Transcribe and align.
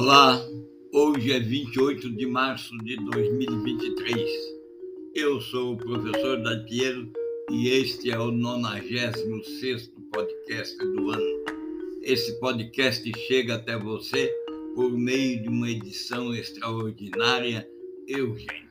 Olá, 0.00 0.40
hoje 0.92 1.32
é 1.32 1.40
28 1.40 2.10
de 2.10 2.24
março 2.24 2.70
de 2.84 2.94
2023. 2.98 4.30
Eu 5.12 5.40
sou 5.40 5.72
o 5.72 5.76
professor 5.76 6.40
Dalpiero 6.40 7.10
e 7.50 7.68
este 7.70 8.12
é 8.12 8.16
o 8.16 8.30
96 8.30 9.90
podcast 10.12 10.78
do 10.78 11.10
ano. 11.10 11.44
Esse 12.00 12.38
podcast 12.38 13.10
chega 13.26 13.56
até 13.56 13.76
você 13.76 14.32
por 14.76 14.96
meio 14.96 15.42
de 15.42 15.48
uma 15.48 15.68
edição 15.68 16.32
extraordinária 16.32 17.68
urgente. 18.08 18.68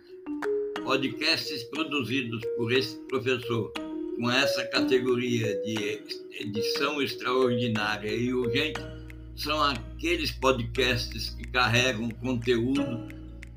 Podcasts 0.82 1.62
produzidos 1.66 2.42
por 2.56 2.72
esse 2.72 2.96
professor 3.10 3.74
com 4.16 4.32
essa 4.32 4.66
categoria 4.68 5.62
de 5.64 6.02
edição 6.40 7.02
extraordinária 7.02 8.16
e 8.16 8.34
urgente 8.34 8.97
são 9.38 9.62
aqueles 9.62 10.32
podcasts 10.32 11.30
que 11.30 11.48
carregam 11.48 12.10
conteúdo 12.10 13.08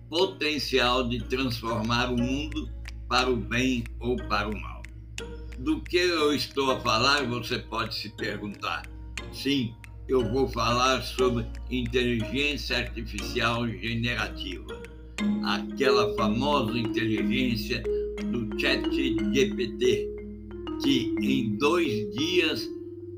potencial 0.09 1.09
de 1.09 1.23
transformar 1.25 2.13
o 2.13 2.17
mundo 2.17 2.69
para 3.09 3.31
o 3.31 3.37
bem 3.37 3.85
ou 3.99 4.17
para 4.17 4.49
o 4.49 4.61
mal. 4.61 4.83
Do 5.59 5.81
que 5.81 5.97
eu 5.97 6.35
estou 6.35 6.71
a 6.71 6.81
falar, 6.81 7.25
você 7.25 7.59
pode 7.59 7.95
se 7.95 8.11
perguntar. 8.11 8.83
Sim, 9.33 9.75
eu 10.09 10.29
vou 10.31 10.49
falar 10.49 11.03
sobre 11.03 11.47
inteligência 11.71 12.79
artificial 12.79 13.67
generativa, 13.69 14.83
aquela 15.45 16.15
famosa 16.15 16.79
inteligência 16.79 17.83
do 18.27 18.59
Chat 18.61 18.83
GPT, 19.33 20.09
que 20.83 21.15
em 21.21 21.57
dois 21.57 22.11
dias 22.15 22.69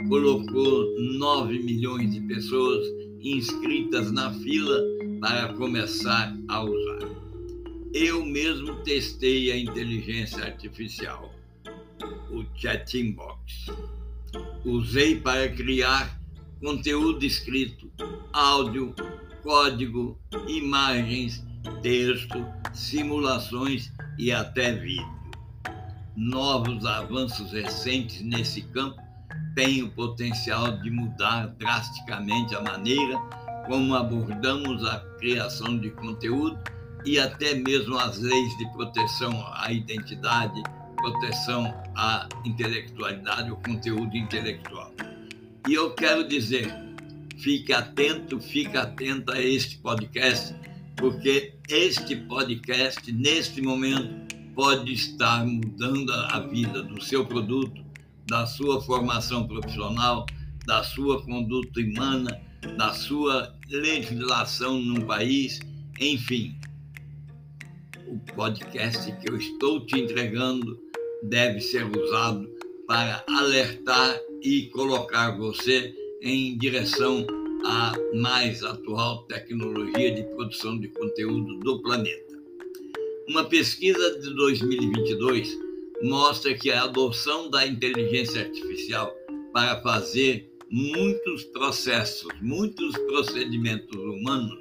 colocou 0.09 0.87
9 0.99 1.59
milhões 1.61 2.13
de 2.13 2.21
pessoas 2.23 2.87
inscritas 3.21 4.11
na 4.11 4.33
fila 4.33 4.81
para 5.21 5.53
começar 5.55 6.37
a 6.49 6.65
usar. 6.65 7.09
Eu 7.95 8.25
mesmo 8.25 8.83
testei 8.83 9.53
a 9.53 9.57
inteligência 9.57 10.45
artificial, 10.45 11.33
o 12.31 12.45
Chatinbox. 12.57 13.67
Usei 14.65 15.21
para 15.21 15.49
criar 15.51 16.19
conteúdo 16.61 17.25
escrito, 17.25 17.91
áudio, 18.33 18.95
código, 19.43 20.19
imagens, 20.49 21.45
texto, 21.83 22.45
simulações 22.73 23.93
e 24.19 24.33
até 24.33 24.73
vídeo. 24.73 25.23
Novos 26.17 26.85
avanços 26.85 27.53
recentes 27.53 28.23
nesse 28.23 28.63
campo 28.63 29.12
tem 29.55 29.83
o 29.83 29.91
potencial 29.91 30.79
de 30.79 30.91
mudar 30.91 31.49
drasticamente 31.59 32.55
a 32.55 32.61
maneira 32.61 33.19
como 33.67 33.95
abordamos 33.95 34.85
a 34.85 35.01
criação 35.19 35.79
de 35.79 35.91
conteúdo 35.91 36.59
e 37.05 37.19
até 37.19 37.55
mesmo 37.55 37.97
as 37.99 38.19
leis 38.19 38.57
de 38.59 38.67
proteção 38.73 39.33
à 39.55 39.73
identidade, 39.73 40.63
proteção 40.97 41.67
à 41.97 42.29
intelectualidade, 42.45 43.51
o 43.51 43.57
conteúdo 43.57 44.17
intelectual. 44.17 44.93
E 45.69 45.75
eu 45.75 45.95
quero 45.95 46.27
dizer, 46.27 46.73
fique 47.39 47.73
atento, 47.73 48.41
fique 48.41 48.77
atento 48.77 49.33
a 49.33 49.41
este 49.41 49.79
podcast, 49.79 50.55
porque 50.97 51.55
este 51.69 52.17
podcast, 52.17 53.13
neste 53.13 53.61
momento, 53.63 54.35
pode 54.55 54.93
estar 54.93 55.45
mudando 55.45 56.13
a 56.13 56.41
vida 56.41 56.83
do 56.83 57.03
seu 57.03 57.25
produto, 57.25 57.83
da 58.27 58.47
sua 58.47 58.81
formação 58.81 59.47
profissional, 59.47 60.27
da 60.67 60.83
sua 60.83 61.23
conduta 61.23 61.81
humana, 61.81 62.41
da 62.77 62.93
sua 62.93 63.55
legislação 63.69 64.81
num 64.81 65.07
país, 65.07 65.61
enfim. 66.01 66.57
O 68.07 68.19
podcast 68.35 69.11
que 69.17 69.31
eu 69.31 69.37
estou 69.37 69.85
te 69.87 69.99
entregando 69.99 70.79
deve 71.25 71.61
ser 71.61 71.85
usado 71.85 72.49
para 72.87 73.25
alertar 73.29 74.19
e 74.43 74.67
colocar 74.67 75.37
você 75.37 75.95
em 76.21 76.57
direção 76.59 77.27
à 77.65 77.93
mais 78.15 78.63
atual 78.63 79.25
tecnologia 79.25 80.15
de 80.15 80.23
produção 80.35 80.79
de 80.79 80.89
conteúdo 80.89 81.59
do 81.61 81.81
planeta. 81.81 82.33
Uma 83.29 83.45
pesquisa 83.45 84.21
de 84.21 84.35
2022 84.35 85.72
mostra 86.03 86.55
que 86.55 86.71
a 86.71 86.85
adoção 86.85 87.49
da 87.51 87.67
inteligência 87.67 88.43
artificial 88.43 89.15
para 89.53 89.81
fazer 89.83 90.51
muitos 90.71 91.45
processos, 91.45 92.33
muitos 92.41 92.97
procedimentos 93.07 94.01
humanos, 94.01 94.59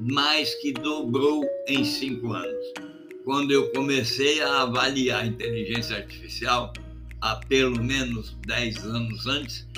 mais 0.00 0.54
que 0.56 0.72
dobrou 0.72 1.44
em 1.68 1.84
cinco 1.84 2.32
anos. 2.32 2.66
Quando 3.24 3.52
eu 3.52 3.70
comecei 3.72 4.40
a 4.40 4.62
avaliar 4.62 5.22
a 5.22 5.26
inteligência 5.26 5.98
artificial, 5.98 6.72
há 7.20 7.36
pelo 7.36 7.82
menos 7.82 8.36
dez 8.46 8.78
anos 8.78 9.26
antes, 9.26 9.68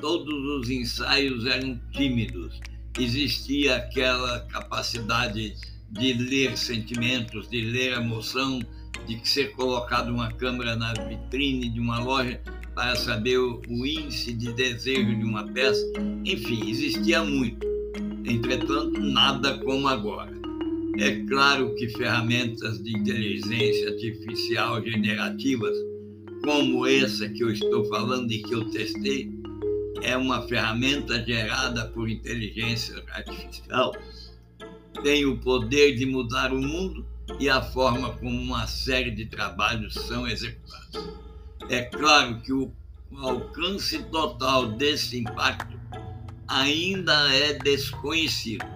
todos 0.00 0.34
os 0.58 0.70
ensaios 0.70 1.44
eram 1.44 1.78
tímidos. 1.92 2.58
Existia 2.98 3.76
aquela 3.76 4.40
capacidade 4.46 5.54
de 5.90 6.12
ler 6.14 6.56
sentimentos, 6.56 7.48
de 7.50 7.60
ler 7.60 7.92
emoção, 7.92 8.60
de 9.16 9.28
ser 9.28 9.52
colocado 9.52 10.08
uma 10.10 10.30
câmera 10.32 10.76
na 10.76 10.92
vitrine 10.92 11.68
de 11.68 11.80
uma 11.80 12.02
loja 12.02 12.40
para 12.74 12.94
saber 12.96 13.38
o, 13.38 13.60
o 13.68 13.86
índice 13.86 14.32
de 14.32 14.52
desejo 14.52 15.16
de 15.16 15.24
uma 15.24 15.46
peça. 15.48 15.84
Enfim, 16.24 16.70
existia 16.70 17.22
muito. 17.24 17.66
Entretanto, 18.24 19.00
nada 19.00 19.58
como 19.58 19.88
agora. 19.88 20.30
É 20.98 21.16
claro 21.26 21.74
que 21.74 21.88
ferramentas 21.88 22.82
de 22.82 22.96
inteligência 22.96 23.90
artificial 23.90 24.82
generativas, 24.82 25.76
como 26.44 26.86
essa 26.86 27.28
que 27.28 27.42
eu 27.42 27.50
estou 27.50 27.84
falando 27.86 28.30
e 28.30 28.42
que 28.42 28.54
eu 28.54 28.64
testei, 28.70 29.30
é 30.02 30.16
uma 30.16 30.42
ferramenta 30.42 31.22
gerada 31.24 31.86
por 31.88 32.08
inteligência 32.08 33.02
artificial, 33.12 33.94
tem 35.02 35.24
o 35.24 35.38
poder 35.38 35.96
de 35.96 36.06
mudar 36.06 36.52
o 36.52 36.60
mundo 36.60 37.04
e 37.38 37.48
a 37.48 37.62
forma 37.62 38.12
como 38.14 38.30
uma 38.30 38.66
série 38.66 39.10
de 39.10 39.26
trabalhos 39.26 39.94
são 39.94 40.26
executados. 40.26 41.08
É 41.68 41.82
claro 41.82 42.40
que 42.40 42.52
o 42.52 42.72
alcance 43.16 44.02
total 44.04 44.72
desse 44.72 45.20
impacto 45.20 45.78
ainda 46.48 47.32
é 47.34 47.54
desconhecido. 47.54 48.66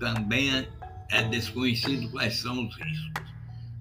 Também 0.00 0.66
é 1.10 1.22
desconhecido 1.28 2.10
quais 2.10 2.36
são 2.36 2.66
os 2.66 2.74
riscos. 2.76 3.22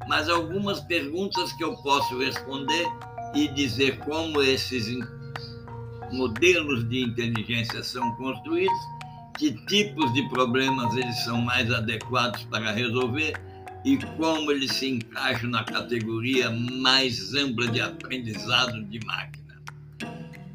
Mas 0.07 0.29
algumas 0.29 0.79
perguntas 0.81 1.51
que 1.53 1.63
eu 1.63 1.75
posso 1.77 2.19
responder 2.19 2.85
e 3.33 3.47
dizer 3.49 3.99
como 3.99 4.41
esses 4.41 4.85
modelos 6.11 6.87
de 6.87 7.01
inteligência 7.01 7.83
são 7.83 8.15
construídos, 8.15 8.77
que 9.37 9.51
tipos 9.65 10.13
de 10.13 10.27
problemas 10.29 10.95
eles 10.95 11.23
são 11.23 11.41
mais 11.41 11.71
adequados 11.71 12.43
para 12.43 12.71
resolver 12.71 13.33
e 13.85 13.97
como 14.17 14.51
ele 14.51 14.67
se 14.67 14.89
encaixa 14.89 15.47
na 15.47 15.63
categoria 15.63 16.49
mais 16.49 17.35
ampla 17.35 17.67
de 17.67 17.79
aprendizado 17.79 18.83
de 18.85 18.99
máquina. 19.05 19.61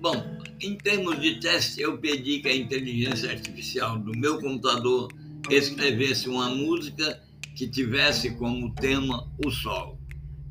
Bom, 0.01 0.41
em 0.61 0.77
termos 0.77 1.21
de 1.21 1.39
teste, 1.39 1.81
eu 1.81 1.97
pedi 1.97 2.41
que 2.41 2.49
a 2.49 2.57
inteligência 2.57 3.31
artificial 3.31 4.01
do 4.01 4.11
meu 4.19 4.41
computador 4.41 5.13
escrevesse 5.49 6.29
uma 6.29 6.49
música 6.51 7.23
que 7.55 7.69
tivesse 7.69 8.33
como 8.33 8.75
tema 8.75 9.31
o 9.45 9.51
sol. 9.51 9.97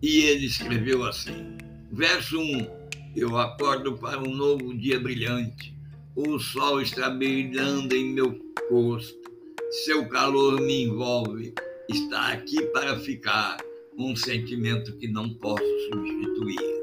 E 0.02 0.22
ele 0.22 0.46
escreveu 0.46 1.06
assim: 1.06 1.58
Verso 1.92 2.40
1: 2.40 2.68
Eu 3.14 3.38
acordo 3.38 3.98
para 3.98 4.20
um 4.22 4.34
novo 4.34 4.74
dia 4.78 5.00
brilhante. 5.00 5.76
O 6.16 6.40
sol 6.40 6.82
está 6.82 7.10
brilhando 7.10 7.94
em 7.94 8.14
meu 8.14 8.40
rosto. 8.72 9.20
Seu 9.86 10.08
calor 10.08 10.62
me 10.62 10.84
envolve 10.84 11.54
está 11.90 12.34
aqui 12.34 12.62
para 12.68 13.00
ficar 13.00 13.58
um 13.98 14.16
sentimento 14.16 14.96
que 14.98 15.08
não 15.08 15.34
posso 15.34 15.66
substituir. 15.92 16.80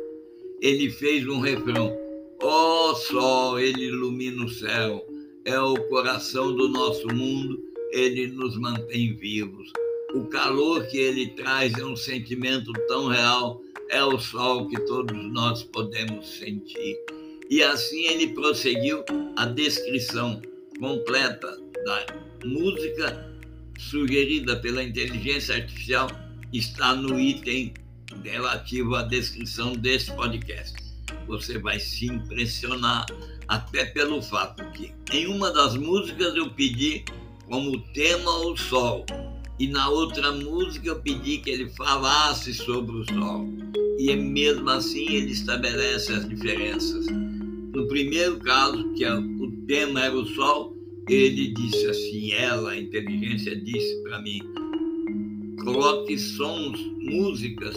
Ele 0.61 0.91
fez 0.91 1.26
um 1.26 1.41
refrão: 1.41 1.97
Ó 2.43 2.91
oh, 2.91 2.94
sol, 2.94 3.58
ele 3.58 3.85
ilumina 3.87 4.44
o 4.44 4.49
céu, 4.49 5.06
é 5.44 5.58
o 5.58 5.76
coração 5.88 6.55
do 6.55 6.69
nosso 6.69 7.06
mundo, 7.08 7.62
ele 7.93 8.26
nos 8.29 8.58
mantém 8.58 9.14
vivos. 9.14 9.73
O 10.14 10.25
calor 10.25 10.87
que 10.87 10.99
ele 10.99 11.29
traz 11.31 11.73
é 11.75 11.85
um 11.85 11.97
sentimento 11.97 12.73
tão 12.88 13.08
real, 13.08 13.61
é 13.91 14.03
o 14.03 14.19
sol 14.19 14.69
que 14.69 14.81
todos 14.87 15.17
nós 15.32 15.62
podemos 15.62 16.26
sentir. 16.38 16.97
E 17.49 17.62
assim 17.62 18.06
ele 18.06 18.29
prosseguiu 18.35 19.05
a 19.37 19.47
descrição 19.47 20.43
completa 20.81 21.58
da 21.85 22.06
música 22.44 23.36
sugerida 23.78 24.56
pela 24.56 24.82
inteligência 24.82 25.56
artificial 25.56 26.11
está 26.52 26.94
no 26.94 27.19
item 27.19 27.75
relativo 28.23 28.94
à 28.94 29.02
descrição 29.02 29.73
desse 29.73 30.12
podcast. 30.12 30.75
Você 31.26 31.58
vai 31.58 31.78
se 31.78 32.06
impressionar 32.06 33.06
até 33.49 33.84
pelo 33.87 34.23
fato 34.23 34.64
que 34.73 34.93
Em 35.12 35.26
uma 35.26 35.50
das 35.52 35.76
músicas 35.76 36.34
eu 36.34 36.50
pedi 36.50 37.05
como 37.49 37.81
tema 37.93 38.31
o 38.46 38.56
sol, 38.56 39.06
e 39.58 39.69
na 39.69 39.88
outra 39.88 40.32
música 40.32 40.88
eu 40.88 41.00
pedi 41.00 41.38
que 41.38 41.50
ele 41.50 41.69
falasse 41.70 42.52
sobre 42.52 42.96
o 42.96 43.05
sol. 43.05 43.49
E 43.99 44.14
mesmo 44.14 44.69
assim 44.69 45.06
ele 45.08 45.32
estabelece 45.32 46.12
as 46.12 46.29
diferenças. 46.29 47.06
No 47.06 47.87
primeiro 47.88 48.38
caso, 48.38 48.93
que 48.94 49.05
é, 49.05 49.14
o 49.14 49.50
tema 49.67 50.00
era 50.00 50.17
o 50.17 50.26
sol, 50.26 50.75
ele 51.08 51.53
disse 51.53 51.87
assim, 51.87 52.32
ela, 52.32 52.73
a 52.73 52.79
inteligência, 52.79 53.55
disse 53.55 54.03
para 54.03 54.20
mim, 54.20 54.41
coloque 55.62 56.19
sons, 56.19 56.79
músicas 57.00 57.76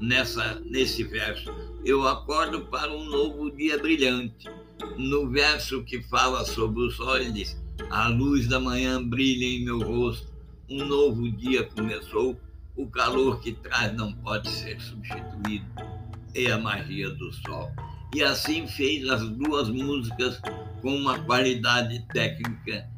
nessa, 0.00 0.60
nesse 0.64 1.02
verso. 1.02 1.52
Eu 1.84 2.06
acordo 2.06 2.66
para 2.66 2.92
um 2.92 3.04
novo 3.04 3.50
dia 3.50 3.78
brilhante. 3.78 4.48
No 4.96 5.28
verso 5.28 5.82
que 5.82 6.00
fala 6.02 6.44
sobre 6.44 6.82
o 6.82 6.90
sol, 6.90 7.16
ele 7.16 7.32
diz, 7.32 7.60
a 7.90 8.08
luz 8.08 8.46
da 8.46 8.60
manhã 8.60 9.02
brilha 9.02 9.44
em 9.44 9.64
meu 9.64 9.80
rosto, 9.80 10.28
um 10.70 10.84
novo 10.84 11.30
dia 11.32 11.64
começou, 11.64 12.38
o 12.76 12.86
calor 12.86 13.40
que 13.40 13.52
traz 13.52 13.92
não 13.96 14.12
pode 14.12 14.48
ser 14.48 14.80
substituído. 14.80 15.66
É 16.34 16.52
a 16.52 16.58
magia 16.58 17.10
do 17.10 17.32
sol. 17.32 17.72
E 18.14 18.22
assim 18.22 18.66
fez 18.68 19.08
as 19.08 19.28
duas 19.30 19.68
músicas 19.68 20.40
com 20.80 20.94
uma 20.94 21.18
qualidade 21.20 22.00
técnica 22.12 22.88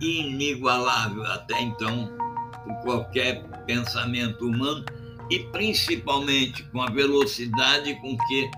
inigualável 0.00 1.24
até 1.24 1.60
então 1.60 2.10
por 2.64 2.74
qualquer 2.82 3.42
pensamento 3.66 4.46
humano 4.46 4.84
e 5.30 5.38
principalmente 5.38 6.62
com 6.64 6.82
a 6.82 6.90
velocidade 6.90 7.94
com 8.00 8.16
que 8.26 8.50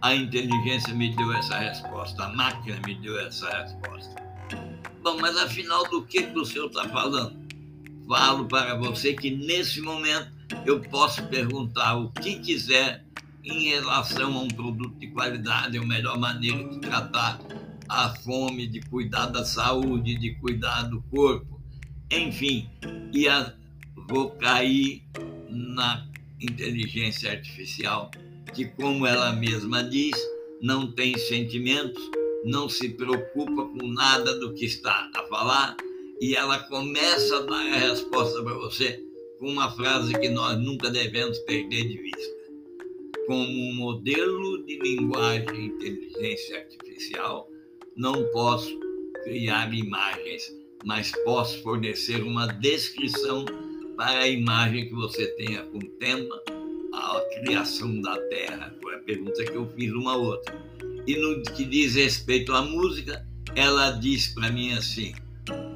a 0.00 0.14
inteligência 0.14 0.94
me 0.94 1.14
deu 1.16 1.32
essa 1.32 1.58
resposta, 1.58 2.24
a 2.24 2.28
máquina 2.28 2.78
me 2.86 2.94
deu 2.96 3.18
essa 3.20 3.48
resposta. 3.62 4.14
Bom, 5.02 5.18
mas 5.20 5.36
afinal 5.36 5.88
do 5.88 6.02
que, 6.02 6.22
que 6.22 6.38
o 6.38 6.44
senhor 6.44 6.66
está 6.66 6.88
falando? 6.88 7.36
Falo 8.06 8.46
para 8.46 8.74
você 8.76 9.14
que 9.14 9.30
nesse 9.30 9.80
momento 9.80 10.30
eu 10.64 10.80
posso 10.80 11.22
perguntar 11.26 11.96
o 11.96 12.10
que 12.10 12.38
quiser 12.38 13.04
em 13.44 13.70
relação 13.70 14.36
a 14.36 14.42
um 14.42 14.48
produto 14.48 14.98
de 14.98 15.08
qualidade, 15.08 15.78
a 15.78 15.82
melhor 15.82 16.18
maneira 16.18 16.62
de 16.68 16.80
tratar 16.80 17.38
a 17.88 18.14
fome, 18.16 18.66
de 18.66 18.80
cuidar 18.80 19.26
da 19.26 19.44
saúde, 19.44 20.16
de 20.16 20.34
cuidar 20.36 20.82
do 20.82 21.00
corpo, 21.02 21.60
enfim, 22.10 22.68
e 23.12 23.28
a, 23.28 23.54
vou 24.08 24.30
cair 24.30 25.02
na 25.48 26.06
inteligência 26.40 27.30
artificial, 27.30 28.10
que, 28.54 28.66
como 28.66 29.06
ela 29.06 29.32
mesma 29.32 29.82
diz, 29.82 30.16
não 30.60 30.90
tem 30.92 31.16
sentimentos, 31.16 32.02
não 32.44 32.68
se 32.68 32.88
preocupa 32.90 33.66
com 33.66 33.86
nada 33.88 34.38
do 34.38 34.54
que 34.54 34.64
está 34.64 35.10
a 35.14 35.22
falar, 35.24 35.76
e 36.20 36.34
ela 36.34 36.58
começa 36.58 37.38
a 37.38 37.42
dar 37.42 37.74
a 37.74 37.78
resposta 37.78 38.42
para 38.42 38.54
você 38.54 39.04
com 39.38 39.50
uma 39.50 39.70
frase 39.70 40.18
que 40.18 40.28
nós 40.28 40.58
nunca 40.58 40.90
devemos 40.90 41.38
perder 41.40 41.88
de 41.88 41.96
vista. 41.96 42.38
Como 43.26 43.42
um 43.42 43.74
modelo 43.74 44.64
de 44.64 44.78
linguagem 44.78 45.66
inteligência 45.66 46.58
artificial, 46.58 47.48
não 47.98 48.22
posso 48.30 48.78
criar 49.24 49.74
imagens, 49.74 50.54
mas 50.84 51.10
posso 51.24 51.60
fornecer 51.64 52.22
uma 52.22 52.46
descrição 52.46 53.44
para 53.96 54.20
a 54.20 54.28
imagem 54.28 54.88
que 54.88 54.94
você 54.94 55.26
tenha 55.32 55.64
como 55.64 55.84
tema 55.98 56.40
a 56.94 57.20
criação 57.40 58.00
da 58.00 58.16
Terra. 58.28 58.72
Foi 58.80 58.94
a 58.94 58.98
pergunta 59.00 59.44
que 59.44 59.56
eu 59.56 59.68
fiz 59.76 59.92
uma 59.92 60.16
outra. 60.16 60.56
E 61.08 61.16
no 61.16 61.42
que 61.42 61.64
diz 61.64 61.96
respeito 61.96 62.52
à 62.52 62.62
música, 62.62 63.26
ela 63.56 63.90
diz 63.90 64.28
para 64.28 64.52
mim 64.52 64.72
assim: 64.74 65.12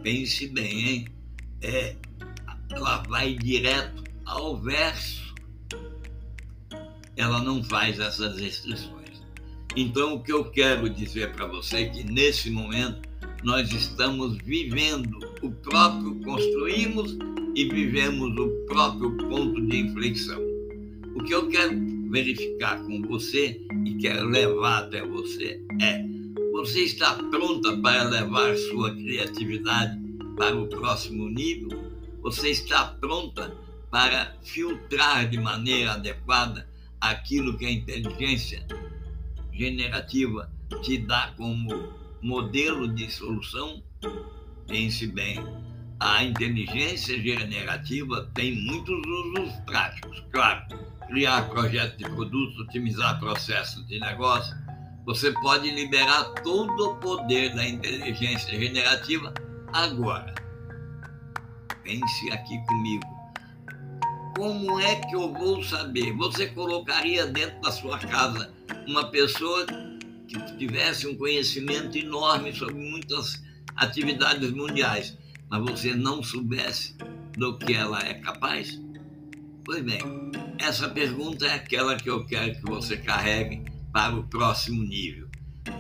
pense 0.04 0.46
bem, 0.46 0.88
hein? 0.88 1.08
É, 1.60 1.96
ela 2.70 3.02
vai 3.08 3.34
direto 3.34 4.04
ao 4.24 4.56
verso. 4.56 5.34
Ela 7.16 7.42
não 7.42 7.64
faz 7.64 7.98
essas 7.98 8.38
restrições. 8.38 9.01
Então, 9.74 10.14
o 10.14 10.22
que 10.22 10.32
eu 10.32 10.44
quero 10.44 10.88
dizer 10.90 11.32
para 11.32 11.46
você 11.46 11.76
é 11.78 11.88
que 11.88 12.04
nesse 12.04 12.50
momento 12.50 13.08
nós 13.42 13.72
estamos 13.72 14.36
vivendo 14.44 15.18
o 15.40 15.50
próprio, 15.50 16.14
construímos 16.16 17.16
e 17.54 17.64
vivemos 17.64 18.38
o 18.38 18.48
próprio 18.66 19.16
ponto 19.16 19.66
de 19.66 19.78
inflexão. 19.78 20.40
O 21.14 21.24
que 21.24 21.34
eu 21.34 21.48
quero 21.48 21.72
verificar 22.10 22.82
com 22.82 23.00
você 23.02 23.60
e 23.86 23.94
quero 23.94 24.28
levar 24.28 24.84
até 24.84 25.06
você 25.06 25.58
é: 25.80 26.04
você 26.52 26.80
está 26.80 27.14
pronta 27.14 27.74
para 27.78 28.04
levar 28.04 28.54
sua 28.56 28.94
criatividade 28.94 29.98
para 30.36 30.54
o 30.54 30.68
próximo 30.68 31.30
nível? 31.30 31.90
Você 32.20 32.50
está 32.50 32.88
pronta 33.00 33.56
para 33.90 34.36
filtrar 34.42 35.28
de 35.28 35.38
maneira 35.38 35.92
adequada 35.92 36.68
aquilo 37.00 37.56
que 37.56 37.64
a 37.64 37.70
inteligência 37.70 38.66
generativa 39.52 40.50
te 40.82 40.98
dá 40.98 41.32
como 41.36 41.92
modelo 42.22 42.88
de 42.88 43.10
solução, 43.10 43.82
pense 44.66 45.06
bem, 45.06 45.38
a 46.00 46.24
inteligência 46.24 47.20
generativa 47.20 48.28
tem 48.34 48.56
muitos 48.56 49.06
usos 49.06 49.54
práticos. 49.66 50.24
Claro, 50.32 50.62
criar 51.06 51.48
projetos 51.48 51.98
de 51.98 52.04
produtos, 52.04 52.58
otimizar 52.60 53.20
processos 53.20 53.86
de 53.86 54.00
negócio. 54.00 54.56
Você 55.04 55.32
pode 55.32 55.70
liberar 55.70 56.24
todo 56.42 56.90
o 56.90 56.96
poder 56.96 57.54
da 57.54 57.66
inteligência 57.66 58.58
generativa 58.58 59.32
agora. 59.72 60.34
Pense 61.82 62.30
aqui 62.30 62.58
comigo. 62.66 63.04
Como 64.36 64.80
é 64.80 64.96
que 64.96 65.14
eu 65.14 65.32
vou 65.32 65.62
saber? 65.62 66.12
Você 66.16 66.46
colocaria 66.48 67.26
dentro 67.26 67.60
da 67.60 67.70
sua 67.70 67.98
casa 67.98 68.52
uma 68.86 69.10
pessoa 69.10 69.66
que 70.28 70.56
tivesse 70.56 71.06
um 71.06 71.16
conhecimento 71.16 71.96
enorme 71.96 72.54
sobre 72.54 72.74
muitas 72.74 73.42
atividades 73.76 74.50
mundiais, 74.50 75.16
mas 75.48 75.62
você 75.62 75.94
não 75.94 76.22
soubesse 76.22 76.96
do 77.36 77.58
que 77.58 77.74
ela 77.74 78.00
é 78.00 78.14
capaz? 78.14 78.80
Pois 79.64 79.82
bem, 79.82 80.00
essa 80.58 80.88
pergunta 80.88 81.46
é 81.46 81.54
aquela 81.54 81.96
que 81.96 82.10
eu 82.10 82.24
quero 82.24 82.54
que 82.54 82.62
você 82.62 82.96
carregue 82.96 83.64
para 83.92 84.16
o 84.16 84.24
próximo 84.24 84.82
nível. 84.82 85.28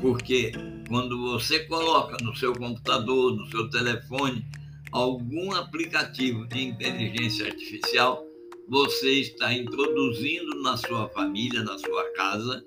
Porque 0.00 0.52
quando 0.88 1.20
você 1.20 1.60
coloca 1.60 2.16
no 2.22 2.34
seu 2.36 2.52
computador, 2.52 3.34
no 3.34 3.46
seu 3.50 3.68
telefone, 3.70 4.46
algum 4.92 5.52
aplicativo 5.54 6.46
de 6.46 6.62
inteligência 6.62 7.46
artificial, 7.46 8.24
você 8.68 9.20
está 9.20 9.52
introduzindo 9.52 10.62
na 10.62 10.76
sua 10.76 11.08
família, 11.08 11.62
na 11.62 11.76
sua 11.78 12.12
casa, 12.12 12.64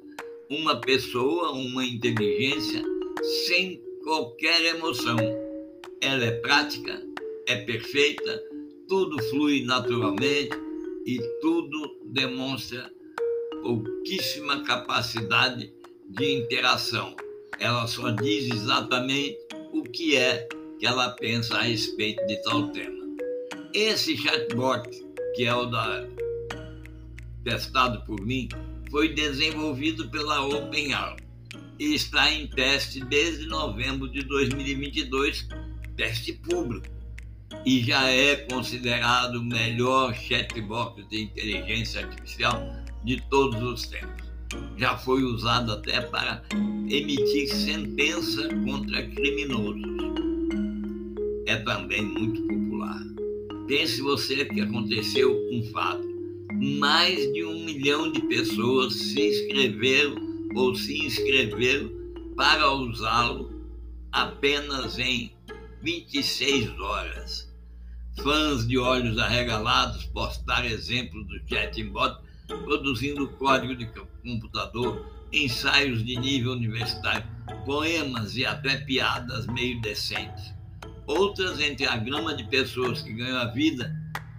uma 0.49 0.79
pessoa, 0.79 1.51
uma 1.51 1.85
inteligência 1.85 2.83
sem 3.45 3.81
qualquer 4.03 4.75
emoção. 4.75 5.17
Ela 6.01 6.25
é 6.25 6.31
prática, 6.39 7.01
é 7.47 7.57
perfeita, 7.57 8.43
tudo 8.87 9.21
flui 9.29 9.63
naturalmente 9.63 10.51
e 11.05 11.19
tudo 11.41 11.99
demonstra 12.05 12.91
pouquíssima 13.61 14.63
capacidade 14.63 15.73
de 16.09 16.33
interação. 16.33 17.15
Ela 17.59 17.87
só 17.87 18.11
diz 18.11 18.53
exatamente 18.53 19.37
o 19.73 19.81
que 19.83 20.15
é 20.15 20.47
que 20.79 20.85
ela 20.85 21.09
pensa 21.11 21.55
a 21.55 21.61
respeito 21.61 22.25
de 22.27 22.35
tal 22.43 22.69
tema. 22.69 23.03
Esse 23.73 24.15
chatbot, 24.17 24.87
que 25.35 25.45
é 25.45 25.53
o 25.53 25.65
da 25.65 26.07
testado 27.43 28.03
por 28.05 28.21
mim, 28.21 28.47
foi 28.95 29.09
desenvolvido 29.09 30.07
pela 30.07 30.47
OpenAI 30.47 31.17
e 31.77 31.95
está 31.95 32.31
em 32.31 32.47
teste 32.47 33.03
desde 33.03 33.45
novembro 33.45 34.07
de 34.07 34.21
2022, 34.21 35.49
teste 35.97 36.31
público, 36.31 36.87
e 37.65 37.83
já 37.83 38.09
é 38.09 38.37
considerado 38.37 39.35
o 39.35 39.43
melhor 39.43 40.15
chatbot 40.15 41.03
de 41.09 41.23
inteligência 41.23 42.05
artificial 42.05 42.57
de 43.03 43.21
todos 43.29 43.61
os 43.61 43.85
tempos. 43.85 44.31
Já 44.77 44.97
foi 44.97 45.23
usado 45.23 45.73
até 45.73 45.99
para 45.99 46.41
emitir 46.89 47.49
sentença 47.49 48.47
contra 48.63 49.05
criminosos. 49.09 49.83
É 51.47 51.57
também 51.57 52.01
muito 52.01 52.41
popular. 52.43 53.03
Pense 53.67 53.99
você 53.99 54.45
que 54.45 54.61
aconteceu 54.61 55.37
um 55.51 55.69
fato 55.73 56.14
mais 56.55 57.33
de 57.33 57.43
um 57.43 57.65
milhão 57.65 58.11
de 58.11 58.21
pessoas 58.21 58.93
se 58.93 59.27
inscreveram 59.27 60.15
ou 60.55 60.75
se 60.75 61.05
inscreveram 61.05 61.91
para 62.35 62.71
usá-lo 62.71 63.53
apenas 64.11 64.97
em 64.97 65.31
26 65.81 66.79
horas. 66.79 67.53
Fãs 68.23 68.65
de 68.65 68.77
olhos 68.77 69.17
arregalados 69.17 70.05
postaram 70.05 70.67
exemplos 70.67 71.27
do 71.27 71.39
chatbot 71.47 72.17
produzindo 72.47 73.27
código 73.29 73.75
de 73.75 73.85
computador 74.23 75.05
ensaios 75.33 76.03
de 76.05 76.15
nível 76.15 76.53
universitário, 76.53 77.25
poemas 77.65 78.37
e 78.37 78.45
até 78.45 78.77
piadas 78.77 79.45
meio 79.47 79.81
decentes. 79.81 80.53
Outras 81.05 81.59
entre 81.59 81.85
a 81.85 81.97
grama 81.97 82.33
de 82.35 82.45
pessoas 82.45 83.01
que 83.01 83.13
ganham 83.13 83.37
a 83.37 83.45
vida 83.45 83.93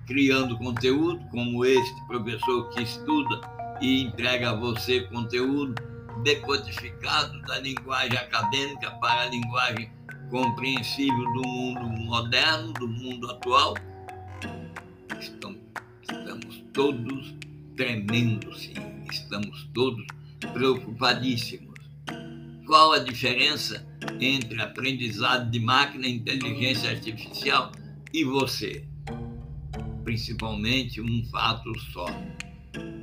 criando 0.06 0.56
conteúdo, 0.56 1.18
como 1.30 1.64
este 1.64 2.06
professor 2.06 2.70
que 2.70 2.82
estuda 2.82 3.40
e 3.80 4.02
entrega 4.02 4.50
a 4.50 4.54
você 4.54 5.00
conteúdo 5.08 5.74
decodificado 6.22 7.40
da 7.42 7.58
linguagem 7.58 8.16
acadêmica 8.16 8.90
para 8.92 9.22
a 9.22 9.26
linguagem 9.26 9.90
compreensível 10.30 11.32
do 11.34 11.46
mundo 11.46 11.88
moderno, 12.04 12.72
do 12.72 12.88
mundo 12.88 13.30
atual. 13.30 13.74
Estamos, 15.20 15.60
estamos 16.02 16.64
todos 16.72 17.34
tremendo, 17.76 18.56
sim. 18.56 18.74
Estamos 19.10 19.68
todos 19.72 20.04
preocupadíssimos. 20.52 21.76
Qual 22.66 22.92
a 22.92 22.98
diferença 22.98 23.86
entre 24.20 24.60
aprendizado 24.60 25.50
de 25.50 25.60
máquina, 25.60 26.08
inteligência 26.08 26.90
artificial 26.90 27.70
e 28.12 28.24
você? 28.24 28.84
Principalmente 30.06 31.00
um 31.00 31.24
fato 31.32 31.76
só: 31.92 32.06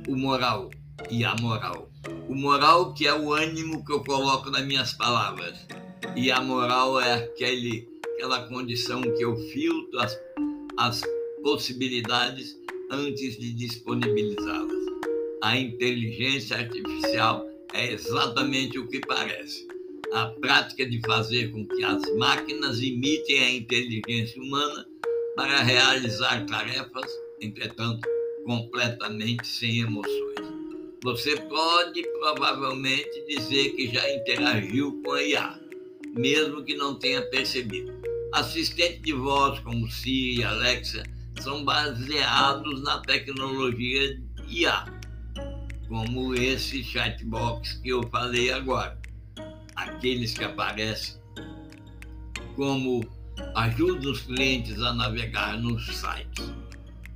o 0.08 0.16
moral 0.16 0.70
e 1.10 1.22
a 1.22 1.36
moral. 1.36 1.92
O 2.30 2.34
moral 2.34 2.94
que 2.94 3.06
é 3.06 3.14
o 3.14 3.30
ânimo 3.30 3.84
que 3.84 3.92
eu 3.92 4.02
coloco 4.02 4.48
nas 4.48 4.64
minhas 4.64 4.94
palavras 4.94 5.66
e 6.16 6.30
a 6.30 6.40
moral 6.40 6.98
é 6.98 7.12
aquele, 7.12 7.86
aquela 8.14 8.48
condição 8.48 9.02
que 9.02 9.22
eu 9.22 9.36
filtro 9.36 10.00
as, 10.00 10.18
as 10.78 11.02
possibilidades 11.42 12.56
antes 12.90 13.38
de 13.38 13.52
disponibilizá-las. 13.52 14.84
A 15.42 15.58
inteligência 15.58 16.56
artificial 16.56 17.46
é 17.74 17.92
exatamente 17.92 18.78
o 18.78 18.88
que 18.88 19.00
parece. 19.00 19.68
A 20.10 20.28
prática 20.40 20.88
de 20.88 21.02
fazer 21.06 21.52
com 21.52 21.66
que 21.66 21.84
as 21.84 22.02
máquinas 22.16 22.80
imitem 22.80 23.40
a 23.40 23.50
inteligência 23.50 24.40
humana 24.40 24.86
para 25.36 25.62
realizar 25.62 26.46
tarefas, 26.46 27.10
entretanto, 27.40 28.08
completamente 28.44 29.46
sem 29.46 29.80
emoções. 29.80 30.34
Você 31.02 31.36
pode 31.36 32.02
provavelmente 32.20 33.26
dizer 33.26 33.70
que 33.70 33.92
já 33.92 34.10
interagiu 34.14 35.02
com 35.02 35.12
a 35.12 35.22
IA, 35.22 35.60
mesmo 36.16 36.64
que 36.64 36.76
não 36.76 36.94
tenha 36.94 37.20
percebido. 37.22 37.92
Assistentes 38.32 39.02
de 39.02 39.12
voz 39.12 39.58
como 39.60 39.90
Siri 39.90 40.40
e 40.40 40.44
Alexa 40.44 41.02
são 41.40 41.64
baseados 41.64 42.82
na 42.82 43.00
tecnologia 43.00 44.20
IA, 44.48 44.86
como 45.88 46.34
esse 46.34 46.82
chatbox 46.82 47.74
que 47.82 47.90
eu 47.90 48.02
falei 48.08 48.50
agora. 48.52 48.98
Aqueles 49.74 50.32
que 50.32 50.44
aparecem 50.44 51.16
como 52.56 53.04
ajudam 53.54 54.12
os 54.12 54.20
clientes 54.22 54.80
a 54.80 54.92
navegar 54.92 55.60
nos 55.60 55.86
sites. 55.86 56.52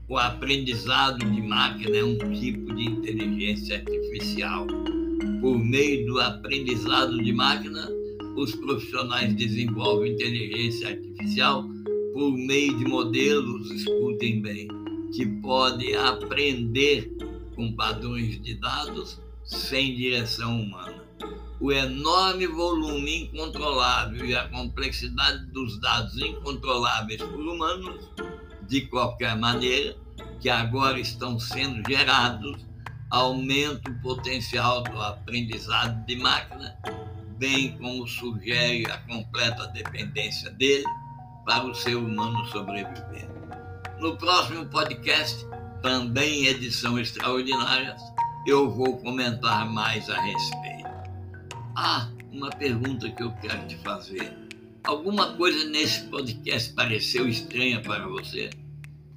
O 0.08 0.16
aprendizado 0.16 1.18
de 1.18 1.42
máquina 1.42 1.96
é 1.96 2.04
um 2.04 2.16
tipo 2.16 2.74
de 2.74 2.84
inteligência 2.84 3.76
artificial. 3.76 4.66
Por 5.40 5.58
meio 5.58 6.06
do 6.06 6.20
aprendizado 6.20 7.22
de 7.22 7.32
máquina, 7.32 7.88
os 8.36 8.54
profissionais 8.54 9.34
desenvolvem 9.34 10.12
inteligência 10.12 10.88
artificial 10.88 11.64
por 12.14 12.32
meio 12.32 12.76
de 12.78 12.84
modelos, 12.84 13.70
escutem 13.70 14.40
bem, 14.40 14.68
que 15.14 15.26
podem 15.40 15.94
aprender 15.94 17.12
com 17.54 17.72
padrões 17.72 18.40
de 18.42 18.54
dados 18.54 19.20
sem 19.44 19.94
direção 19.94 20.60
humana. 20.62 21.07
O 21.60 21.72
enorme 21.72 22.46
volume 22.46 23.24
incontrolável 23.24 24.24
e 24.24 24.36
a 24.36 24.48
complexidade 24.48 25.46
dos 25.46 25.80
dados 25.80 26.16
incontroláveis 26.16 27.20
por 27.20 27.40
humanos, 27.40 28.10
de 28.68 28.82
qualquer 28.82 29.36
maneira, 29.36 29.96
que 30.40 30.48
agora 30.48 31.00
estão 31.00 31.38
sendo 31.38 31.82
gerados, 31.88 32.64
aumenta 33.10 33.90
o 33.90 34.00
potencial 34.00 34.82
do 34.82 35.00
aprendizado 35.00 36.04
de 36.06 36.16
máquina 36.16 36.76
bem 37.38 37.78
como 37.78 38.06
sugere 38.06 38.84
a 38.90 38.98
completa 38.98 39.68
dependência 39.68 40.50
dele 40.50 40.84
para 41.46 41.64
o 41.64 41.74
ser 41.74 41.94
humano 41.94 42.44
sobreviver. 42.46 43.28
No 44.00 44.16
próximo 44.16 44.66
podcast, 44.66 45.46
também 45.80 46.46
edição 46.46 46.98
extraordinária, 46.98 47.96
eu 48.46 48.70
vou 48.70 48.98
comentar 48.98 49.70
mais 49.70 50.10
a 50.10 50.20
respeito. 50.20 50.77
Ah, 51.80 52.10
uma 52.32 52.50
pergunta 52.50 53.08
que 53.08 53.22
eu 53.22 53.30
quero 53.40 53.64
te 53.68 53.76
fazer. 53.76 54.36
Alguma 54.82 55.36
coisa 55.36 55.64
nesse 55.66 56.08
podcast 56.08 56.72
pareceu 56.72 57.28
estranha 57.28 57.80
para 57.80 58.04
você? 58.08 58.50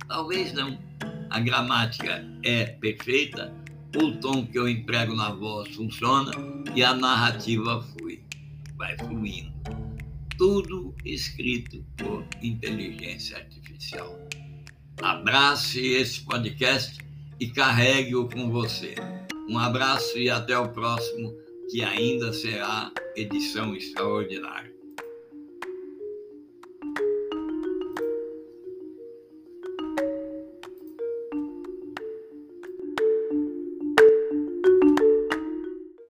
Talvez 0.07 0.53
não. 0.53 0.77
A 1.31 1.39
gramática 1.39 2.23
é 2.43 2.65
perfeita, 2.65 3.51
o 3.95 4.11
tom 4.11 4.45
que 4.45 4.59
eu 4.59 4.69
emprego 4.69 5.15
na 5.15 5.31
voz 5.31 5.73
funciona 5.75 6.33
e 6.75 6.83
a 6.83 6.93
narrativa 6.93 7.81
flui, 7.81 8.21
vai 8.75 8.95
fluindo. 8.95 9.51
Tudo 10.37 10.93
escrito 11.03 11.83
por 11.97 12.23
inteligência 12.43 13.37
artificial. 13.37 14.15
Abrace 15.01 15.79
esse 15.79 16.21
podcast 16.21 16.99
e 17.39 17.47
carregue-o 17.47 18.29
com 18.29 18.51
você. 18.51 18.93
Um 19.49 19.57
abraço 19.57 20.19
e 20.19 20.29
até 20.29 20.55
o 20.55 20.69
próximo, 20.69 21.35
que 21.71 21.81
ainda 21.81 22.33
será 22.33 22.91
edição 23.15 23.73
extraordinária. 23.73 24.80